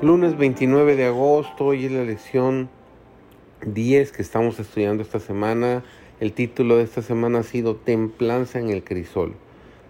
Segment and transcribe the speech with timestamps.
[0.00, 2.68] Lunes 29 de agosto, hoy es la lección
[3.66, 5.82] 10 que estamos estudiando esta semana.
[6.20, 9.34] El título de esta semana ha sido Templanza en el Crisol.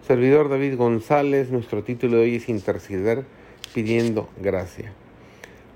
[0.07, 3.23] Servidor David González, nuestro título de hoy es Interceder
[3.73, 4.91] pidiendo gracia.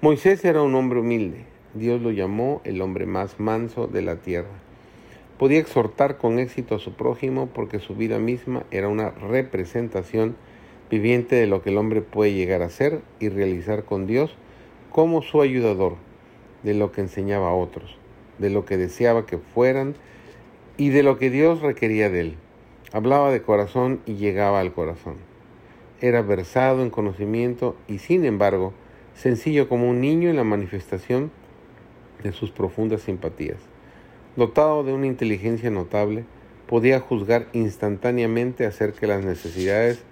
[0.01, 1.45] Moisés era un hombre humilde.
[1.73, 4.49] Dios lo llamó el hombre más manso de la tierra.
[5.39, 10.35] Podía exhortar con éxito a su prójimo porque su vida misma era una representación
[10.91, 14.35] viviente de lo que el hombre puede llegar a ser y realizar con Dios
[14.91, 15.95] como su ayudador,
[16.63, 17.97] de lo que enseñaba a otros,
[18.39, 19.95] de lo que deseaba que fueran
[20.75, 22.37] y de lo que Dios requería de él.
[22.93, 25.15] Hablaba de corazón y llegaba al corazón.
[25.99, 28.73] Era versado en conocimiento y sin embargo
[29.15, 31.31] sencillo como un niño en la manifestación
[32.23, 33.57] de sus profundas simpatías.
[34.35, 36.25] Dotado de una inteligencia notable,
[36.67, 40.03] podía juzgar instantáneamente acerca de las necesidades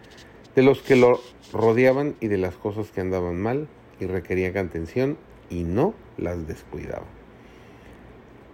[0.55, 1.19] de los que lo
[1.53, 3.67] rodeaban y de las cosas que andaban mal
[3.99, 5.17] y requerían atención
[5.49, 7.05] y no las descuidaba.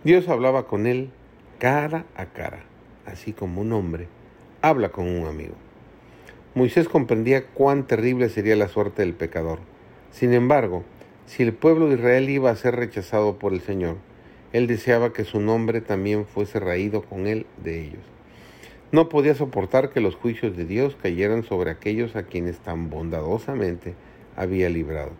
[0.03, 1.11] Dios hablaba con él
[1.59, 2.63] cara a cara,
[3.05, 4.07] así como un hombre
[4.61, 5.55] habla con un amigo.
[6.53, 9.59] Moisés comprendía cuán terrible sería la suerte del pecador.
[10.11, 10.83] Sin embargo,
[11.25, 13.95] si el pueblo de Israel iba a ser rechazado por el Señor,
[14.51, 18.03] él deseaba que su nombre también fuese raído con él de ellos.
[18.91, 23.95] No podía soportar que los juicios de Dios cayeran sobre aquellos a quienes tan bondadosamente
[24.35, 25.11] había librado.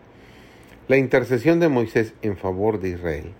[0.88, 3.32] La intercesión de Moisés en favor de Israel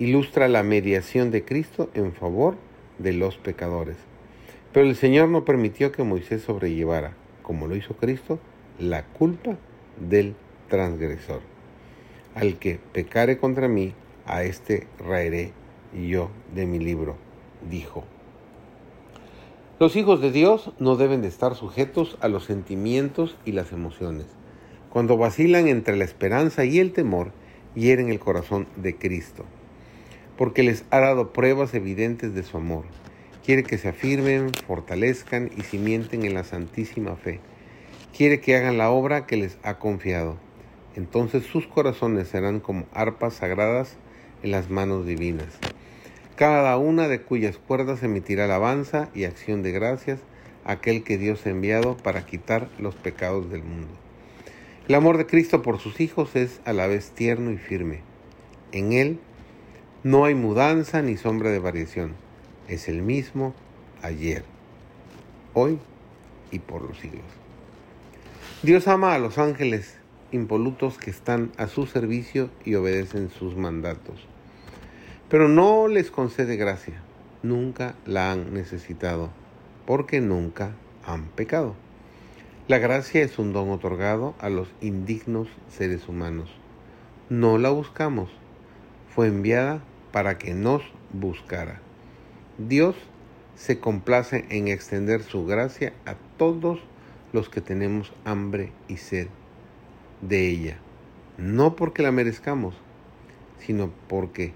[0.00, 2.56] ilustra la mediación de Cristo en favor
[2.98, 3.96] de los pecadores.
[4.72, 8.38] Pero el Señor no permitió que Moisés sobrellevara, como lo hizo Cristo,
[8.78, 9.56] la culpa
[9.98, 10.34] del
[10.68, 11.40] transgresor.
[12.34, 13.94] Al que pecare contra mí,
[14.26, 15.52] a este raeré
[15.94, 17.16] yo de mi libro,
[17.70, 18.04] dijo
[19.78, 24.26] los hijos de Dios no deben de estar sujetos a los sentimientos y las emociones.
[24.90, 27.30] Cuando vacilan entre la esperanza y el temor,
[27.76, 29.44] hieren el corazón de Cristo,
[30.36, 32.86] porque les ha dado pruebas evidentes de su amor.
[33.48, 37.40] Quiere que se afirmen, fortalezcan y cimienten en la santísima fe.
[38.14, 40.36] Quiere que hagan la obra que les ha confiado.
[40.96, 43.96] Entonces sus corazones serán como arpas sagradas
[44.42, 45.58] en las manos divinas
[46.38, 50.20] cada una de cuyas cuerdas emitirá alabanza y acción de gracias
[50.64, 53.88] a aquel que Dios ha enviado para quitar los pecados del mundo.
[54.86, 58.02] El amor de Cristo por sus hijos es a la vez tierno y firme.
[58.70, 59.18] En Él
[60.04, 62.14] no hay mudanza ni sombra de variación.
[62.68, 63.54] Es el mismo
[64.02, 64.44] ayer,
[65.54, 65.78] hoy
[66.50, 67.24] y por los siglos.
[68.62, 69.96] Dios ama a los ángeles
[70.30, 74.28] impolutos que están a su servicio y obedecen sus mandatos
[75.28, 77.02] pero no les concede gracia.
[77.42, 79.30] Nunca la han necesitado,
[79.86, 80.72] porque nunca
[81.04, 81.74] han pecado.
[82.66, 86.50] La gracia es un don otorgado a los indignos seres humanos.
[87.28, 88.30] No la buscamos,
[89.14, 91.80] fue enviada para que nos buscara.
[92.58, 92.96] Dios
[93.54, 96.80] se complace en extender su gracia a todos
[97.32, 99.28] los que tenemos hambre y sed
[100.22, 100.78] de ella,
[101.36, 102.74] no porque la merezcamos,
[103.60, 104.54] sino porque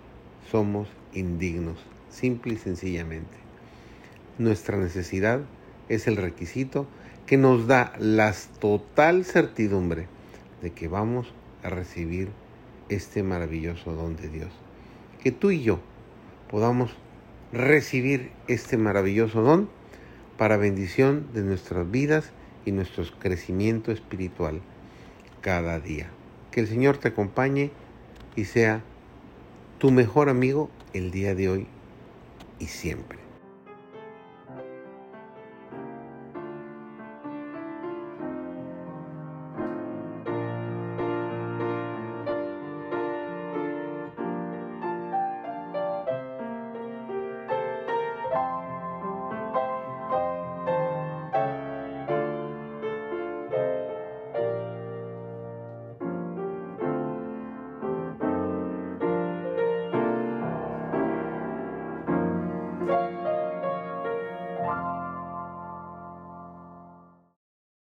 [0.50, 1.78] somos indignos,
[2.10, 3.36] simple y sencillamente.
[4.36, 5.42] Nuestra necesidad
[5.88, 6.88] es el requisito
[7.26, 10.08] que nos da la total certidumbre
[10.60, 12.30] de que vamos a recibir
[12.88, 14.50] este maravilloso don de Dios.
[15.22, 15.78] Que tú y yo
[16.50, 16.96] podamos
[17.52, 19.68] recibir este maravilloso don
[20.38, 22.32] para bendición de nuestras vidas
[22.64, 24.60] y nuestro crecimiento espiritual
[25.40, 26.10] cada día.
[26.50, 27.70] Que el Señor te acompañe
[28.36, 28.82] y sea
[29.78, 31.66] tu mejor amigo el día de hoy
[32.58, 33.18] y siempre.